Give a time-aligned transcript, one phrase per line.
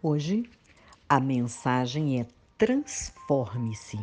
[0.00, 0.48] Hoje
[1.08, 3.98] a mensagem é transforme-se.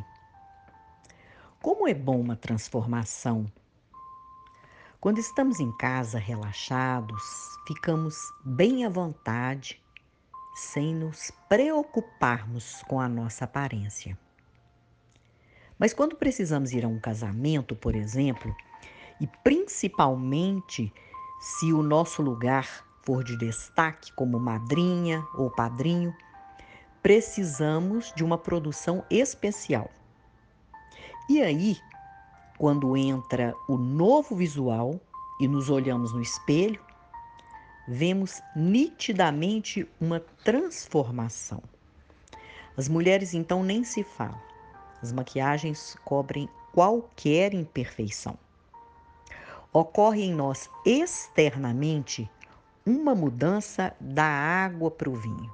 [1.61, 3.45] Como é bom uma transformação.
[4.99, 7.23] Quando estamos em casa relaxados,
[7.65, 9.81] ficamos bem à vontade,
[10.53, 14.19] sem nos preocuparmos com a nossa aparência.
[15.79, 18.53] Mas quando precisamos ir a um casamento, por exemplo,
[19.21, 20.91] e principalmente
[21.39, 26.13] se o nosso lugar for de destaque como madrinha ou padrinho,
[27.01, 29.89] precisamos de uma produção especial.
[31.29, 31.77] E aí,
[32.57, 34.99] quando entra o novo visual
[35.39, 36.81] e nos olhamos no espelho,
[37.87, 41.61] vemos nitidamente uma transformação.
[42.75, 44.41] As mulheres então nem se falam.
[45.01, 48.37] As maquiagens cobrem qualquer imperfeição.
[49.71, 52.29] Ocorre em nós externamente
[52.85, 55.51] uma mudança da água para o vinho.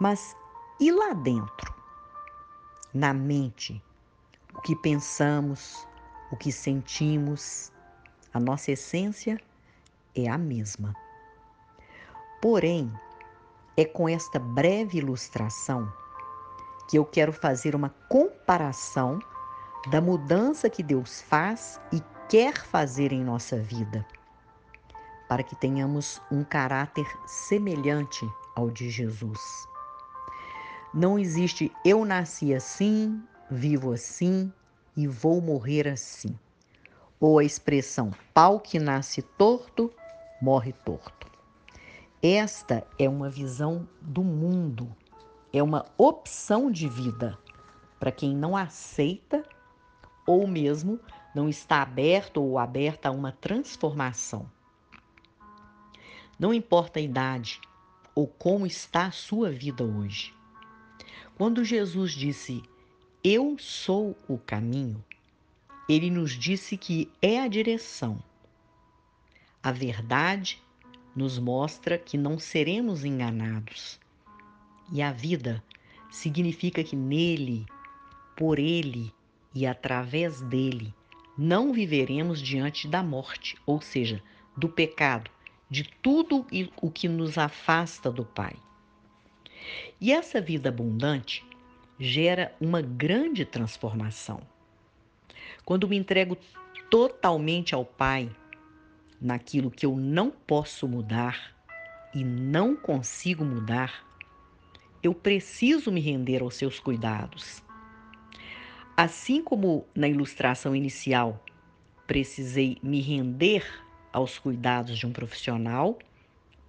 [0.00, 0.36] Mas
[0.80, 1.74] e lá dentro?
[2.92, 3.80] Na mente,
[4.52, 5.86] o que pensamos,
[6.32, 7.72] o que sentimos,
[8.34, 9.40] a nossa essência
[10.14, 10.92] é a mesma.
[12.42, 12.92] Porém,
[13.76, 15.90] é com esta breve ilustração
[16.90, 19.20] que eu quero fazer uma comparação
[19.90, 24.04] da mudança que Deus faz e quer fazer em nossa vida
[25.28, 29.66] para que tenhamos um caráter semelhante ao de Jesus.
[30.94, 34.52] Não existe eu nasci assim, vivo assim
[34.96, 36.36] e vou morrer assim.
[37.20, 39.92] Ou a expressão pau que nasce torto,
[40.40, 41.26] morre torto.
[42.22, 44.94] Esta é uma visão do mundo,
[45.52, 47.38] é uma opção de vida
[47.98, 49.42] para quem não aceita
[50.26, 50.98] ou mesmo
[51.34, 54.50] não está aberto ou aberta a uma transformação.
[56.38, 57.60] Não importa a idade
[58.14, 60.34] ou como está a sua vida hoje.
[61.36, 62.62] Quando Jesus disse,
[63.22, 65.04] Eu sou o caminho,
[65.88, 68.22] ele nos disse que é a direção.
[69.62, 70.62] A verdade
[71.14, 73.98] nos mostra que não seremos enganados.
[74.92, 75.62] E a vida
[76.10, 77.66] significa que nele,
[78.36, 79.12] por ele
[79.54, 80.94] e através dele,
[81.36, 84.22] não viveremos diante da morte, ou seja,
[84.56, 85.30] do pecado,
[85.68, 86.46] de tudo
[86.80, 88.54] o que nos afasta do Pai.
[90.00, 91.44] E essa vida abundante
[91.98, 94.40] gera uma grande transformação.
[95.64, 96.36] Quando me entrego
[96.90, 98.30] totalmente ao Pai,
[99.20, 101.56] naquilo que eu não posso mudar
[102.14, 104.04] e não consigo mudar,
[105.02, 107.62] eu preciso me render aos seus cuidados.
[108.96, 111.44] Assim como na ilustração inicial,
[112.06, 113.85] precisei me render
[114.16, 115.98] aos cuidados de um profissional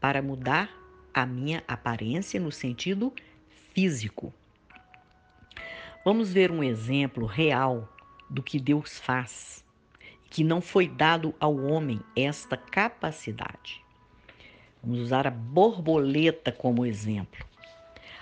[0.02, 0.69] para mudar
[1.13, 3.13] a minha aparência no sentido
[3.74, 4.34] físico.
[6.03, 7.88] Vamos ver um exemplo real
[8.30, 9.63] do que Deus faz,
[10.30, 13.81] que não foi dado ao homem esta capacidade.
[14.84, 17.46] Vamos usar a borboleta como exemplo.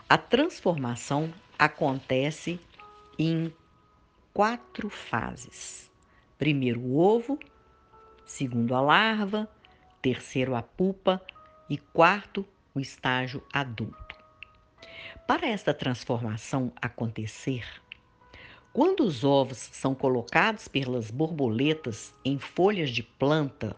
[0.08, 2.60] A transformação acontece
[3.18, 3.52] em
[4.32, 5.90] quatro fases.
[6.38, 7.40] Primeiro, o ovo,
[8.26, 9.50] segundo a larva,
[10.02, 11.22] terceiro a pupa
[11.70, 14.16] e quarto o estágio adulto.
[15.28, 17.66] Para esta transformação acontecer,
[18.74, 23.76] quando os ovos são colocados pelas borboletas em folhas de planta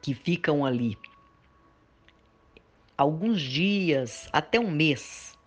[0.00, 0.96] que ficam ali
[2.96, 5.38] alguns dias até um mês,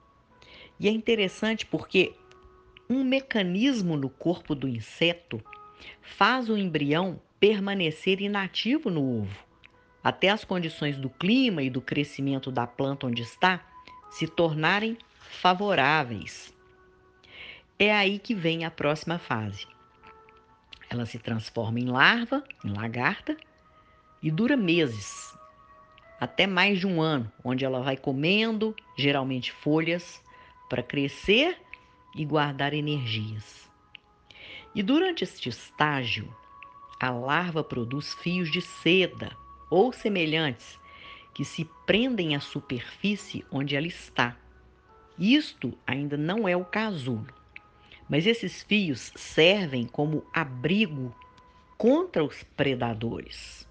[0.79, 2.13] e é interessante porque
[2.89, 5.41] um mecanismo no corpo do inseto
[6.01, 9.45] faz o embrião permanecer inativo no ovo,
[10.03, 13.63] até as condições do clima e do crescimento da planta onde está
[14.09, 16.51] se tornarem favoráveis.
[17.77, 19.67] É aí que vem a próxima fase.
[20.89, 23.37] Ela se transforma em larva, em lagarta,
[24.23, 25.37] e dura meses,
[26.19, 30.19] até mais de um ano, onde ela vai comendo, geralmente folhas,
[30.67, 31.61] para crescer
[32.15, 33.69] e guardar energias.
[34.73, 36.35] E durante este estágio,
[37.05, 39.31] a larva produz fios de seda
[39.69, 40.79] ou semelhantes
[41.33, 44.35] que se prendem à superfície onde ela está.
[45.19, 47.27] Isto ainda não é o casulo,
[48.09, 51.15] mas esses fios servem como abrigo
[51.77, 53.67] contra os predadores.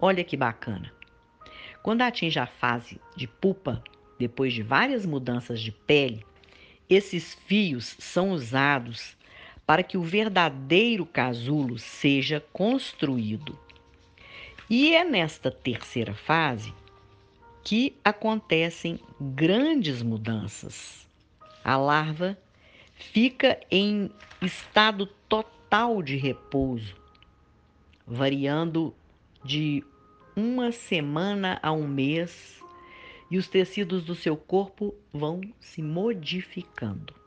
[0.00, 0.92] Olha que bacana!
[1.82, 3.82] Quando atinge a fase de pupa,
[4.18, 6.24] depois de várias mudanças de pele,
[6.88, 9.16] esses fios são usados
[9.72, 13.58] para que o verdadeiro casulo seja construído.
[14.68, 16.74] E é nesta terceira fase
[17.64, 21.08] que acontecem grandes mudanças.
[21.64, 22.36] A larva
[22.92, 24.10] fica em
[24.42, 26.94] estado total de repouso,
[28.06, 28.94] variando
[29.42, 29.82] de
[30.36, 32.60] uma semana a um mês,
[33.30, 37.21] e os tecidos do seu corpo vão se modificando.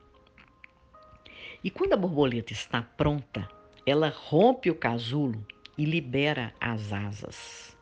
[1.65, 3.49] E quando a borboleta está pronta,
[3.87, 5.43] ela rompe o casulo
[5.75, 7.75] e libera as asas.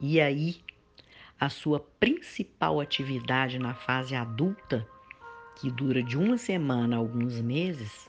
[0.00, 0.62] E aí,
[1.38, 4.88] a sua principal atividade na fase adulta,
[5.56, 8.08] que dura de uma semana a alguns meses,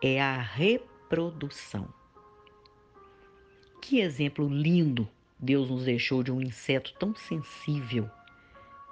[0.00, 1.92] é a reprodução.
[3.82, 5.08] Que exemplo lindo
[5.40, 8.08] Deus nos deixou de um inseto tão sensível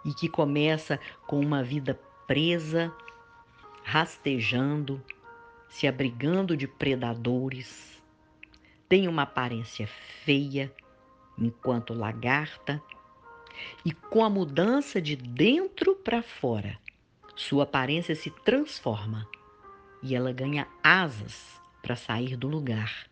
[0.05, 0.99] e que começa
[1.29, 1.95] com uma vida
[2.27, 2.93] presa,
[3.85, 5.01] rastejando,
[5.69, 8.03] se abrigando de predadores,
[8.89, 9.87] tem uma aparência
[10.25, 10.73] feia
[11.39, 12.81] enquanto lagarta,
[13.85, 16.79] e com a mudança de dentro para fora,
[17.37, 19.29] sua aparência se transforma
[20.03, 23.09] e ela ganha asas para sair do lugar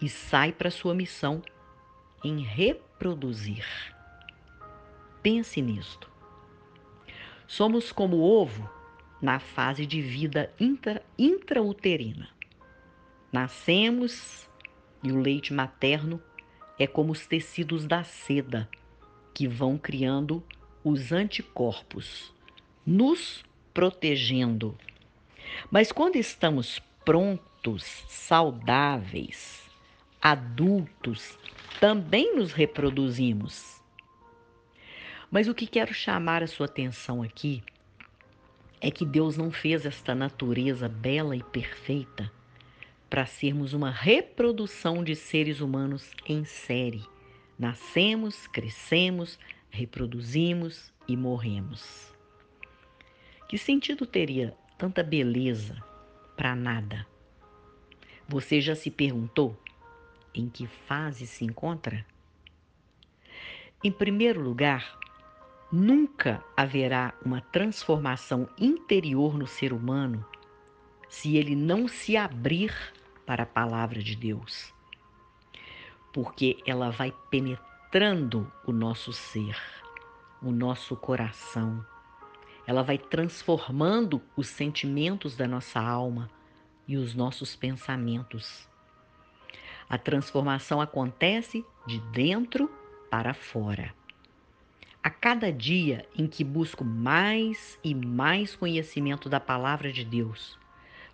[0.00, 1.42] e sai para sua missão
[2.24, 3.66] em reproduzir.
[5.22, 6.10] Pense nisto.
[7.46, 8.68] Somos como ovo
[9.22, 12.28] na fase de vida intra, intrauterina.
[13.30, 14.50] Nascemos
[15.02, 16.20] e o leite materno
[16.76, 18.68] é como os tecidos da seda
[19.32, 20.44] que vão criando
[20.82, 22.34] os anticorpos,
[22.84, 24.76] nos protegendo.
[25.70, 29.70] Mas quando estamos prontos, saudáveis,
[30.20, 31.38] adultos,
[31.78, 33.80] também nos reproduzimos.
[35.30, 37.62] Mas o que quero chamar a sua atenção aqui
[38.82, 42.30] é que Deus não fez esta natureza bela e perfeita
[43.08, 47.04] para sermos uma reprodução de seres humanos em série.
[47.56, 49.38] Nascemos, crescemos,
[49.70, 52.12] reproduzimos e morremos.
[53.48, 55.80] Que sentido teria tanta beleza
[56.36, 57.06] para nada?
[58.26, 59.56] Você já se perguntou
[60.34, 62.04] em que fase se encontra?
[63.84, 64.98] Em primeiro lugar,
[65.72, 70.22] Nunca haverá uma transformação interior no ser humano
[71.08, 72.74] se ele não se abrir
[73.24, 74.70] para a palavra de Deus.
[76.12, 79.56] Porque ela vai penetrando o nosso ser,
[80.42, 81.82] o nosso coração.
[82.66, 86.28] Ela vai transformando os sentimentos da nossa alma
[86.86, 88.68] e os nossos pensamentos.
[89.88, 92.70] A transformação acontece de dentro
[93.10, 94.01] para fora.
[95.04, 100.56] A cada dia em que busco mais e mais conhecimento da palavra de Deus,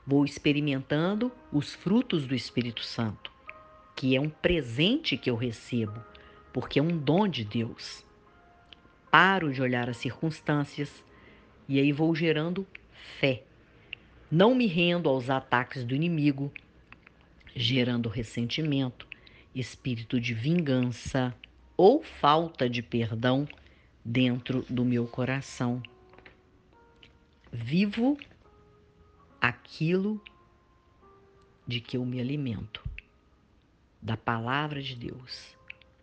[0.06, 3.32] vou experimentando os frutos do Espírito Santo,
[3.96, 6.04] que é um presente que eu recebo,
[6.52, 8.04] porque é um dom de Deus.
[9.10, 11.02] Paro de olhar as circunstâncias
[11.66, 12.66] e aí vou gerando
[13.18, 13.42] fé.
[14.30, 16.52] Não me rendo aos ataques do inimigo,
[17.56, 19.08] gerando ressentimento,
[19.54, 21.34] espírito de vingança
[21.74, 23.48] ou falta de perdão
[24.04, 25.82] dentro do meu coração.
[27.52, 28.16] Vivo
[29.40, 30.22] aquilo
[31.66, 32.82] de que eu me alimento,
[34.00, 35.54] da palavra de Deus,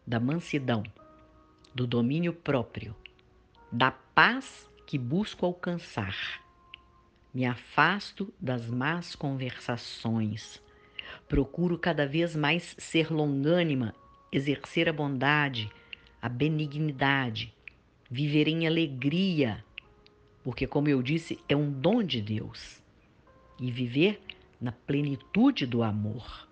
[0.06, 0.84] da mansidão,
[1.74, 2.96] do domínio próprio,
[3.72, 6.44] da paz que busco alcançar.
[7.34, 10.62] Me afasto das más conversações.
[11.28, 13.96] Procuro cada vez mais ser longânima,
[14.32, 15.70] exercer a bondade,
[16.22, 17.55] a benignidade,
[18.16, 19.62] viver em alegria,
[20.42, 22.82] porque, como eu disse, é um dom de Deus,
[23.60, 24.22] e viver
[24.60, 26.48] na plenitude do amor.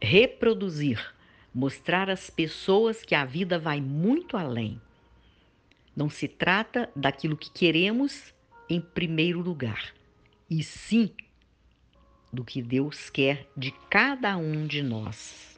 [0.00, 1.12] Reproduzir,
[1.52, 4.80] mostrar às pessoas que a vida vai muito além.
[5.96, 8.32] Não se trata daquilo que queremos
[8.70, 9.92] em primeiro lugar,
[10.48, 11.10] e sim
[12.32, 15.53] do que Deus quer de cada um de nós.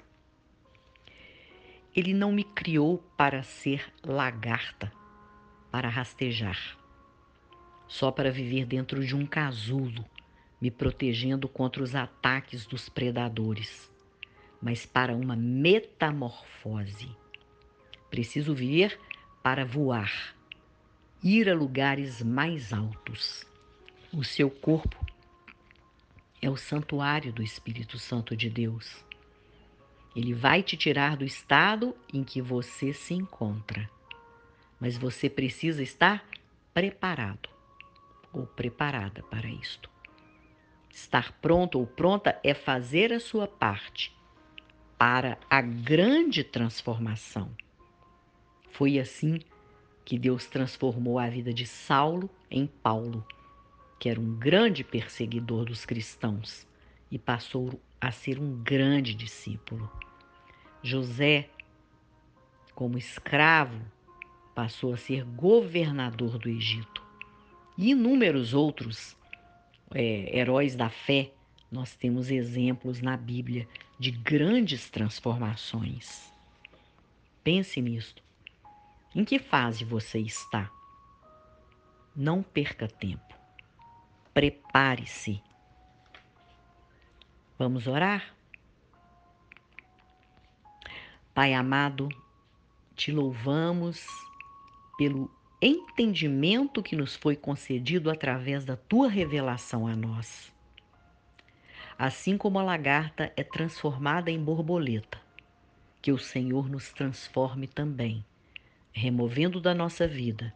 [1.97, 4.93] Ele não me criou para ser lagarta,
[5.73, 6.77] para rastejar,
[7.89, 10.05] só para viver dentro de um casulo,
[10.61, 13.91] me protegendo contra os ataques dos predadores,
[14.61, 17.09] mas para uma metamorfose.
[18.11, 19.01] Preciso viver
[19.43, 20.37] para voar,
[21.25, 23.47] ir a lugares mais altos.
[24.13, 25.03] O seu corpo
[26.43, 29.06] é o santuário do Espírito Santo de Deus.
[30.17, 33.91] Ele vai te tirar do estado em que você se encontra.
[34.81, 36.27] Mas você precisa estar
[36.73, 37.51] preparado
[38.33, 39.91] ou preparada para isto.
[40.91, 44.17] Estar pronto ou pronta é fazer a sua parte
[44.97, 47.55] para a grande transformação.
[48.71, 49.41] Foi assim
[50.03, 53.27] que Deus transformou a vida de Saulo em Paulo,
[53.99, 56.67] que era um grande perseguidor dos cristãos
[57.11, 59.91] e passou a ser um grande discípulo.
[60.83, 61.49] José,
[62.75, 63.81] como escravo,
[64.55, 67.05] passou a ser governador do Egito.
[67.77, 69.17] E inúmeros outros
[69.95, 71.33] é, heróis da fé,
[71.71, 73.69] nós temos exemplos na Bíblia
[73.99, 76.33] de grandes transformações.
[77.43, 78.23] Pense nisto.
[79.15, 80.71] Em que fase você está?
[82.15, 83.35] Não perca tempo.
[84.33, 85.43] Prepare-se.
[87.59, 88.36] Vamos orar?
[91.37, 92.09] Pai amado,
[92.95, 94.07] te louvamos
[94.97, 100.51] pelo entendimento que nos foi concedido através da tua revelação a nós.
[101.99, 105.21] Assim como a lagarta é transformada em borboleta,
[106.01, 108.25] que o Senhor nos transforme também
[108.91, 110.55] removendo da nossa vida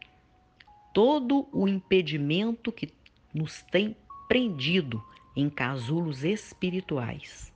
[0.91, 2.91] todo o impedimento que
[3.31, 3.95] nos tem
[4.27, 4.99] prendido
[5.35, 7.53] em casulos espirituais.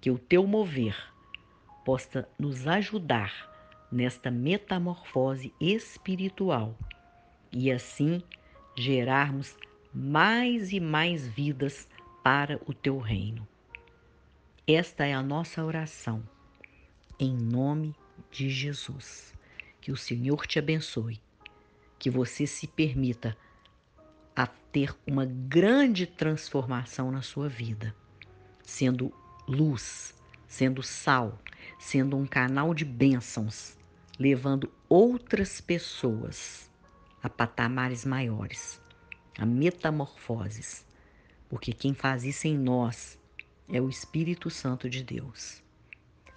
[0.00, 1.09] Que o teu mover
[1.84, 3.50] possa nos ajudar
[3.90, 6.76] nesta metamorfose espiritual
[7.52, 8.22] e assim
[8.76, 9.56] gerarmos
[9.92, 11.88] mais e mais vidas
[12.22, 13.46] para o teu reino.
[14.66, 16.22] Esta é a nossa oração,
[17.18, 17.94] em nome
[18.30, 19.34] de Jesus.
[19.80, 21.20] Que o Senhor te abençoe,
[21.98, 23.36] que você se permita
[24.36, 27.94] a ter uma grande transformação na sua vida,
[28.62, 29.12] sendo
[29.48, 30.14] luz,
[30.46, 31.38] sendo sal,
[31.78, 33.76] sendo um canal de bênçãos,
[34.18, 36.70] levando outras pessoas
[37.22, 38.80] a patamares maiores,
[39.38, 40.86] a metamorfoses,
[41.48, 43.18] porque quem faz isso em nós
[43.68, 45.62] é o Espírito Santo de Deus.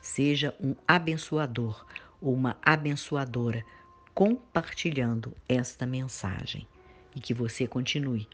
[0.02, 1.86] Seja um abençoador,
[2.22, 3.66] ou uma abençoadora
[4.14, 6.68] compartilhando esta mensagem
[7.16, 8.28] e que você continue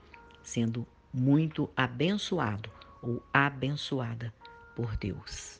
[0.43, 2.69] sendo muito abençoado
[3.01, 4.33] ou abençoada
[4.75, 5.58] por Deus.